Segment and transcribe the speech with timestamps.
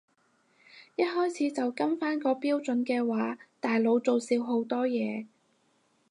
[0.95, 5.27] 一開始就跟返個標準嘅話大佬做少好多嘢